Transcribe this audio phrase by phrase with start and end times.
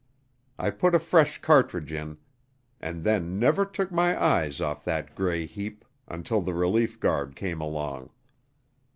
[0.57, 2.17] I put a fresh cartridge in,
[2.79, 7.61] and then never took my eyes off that gray heap until the relief guard came
[7.61, 8.09] along.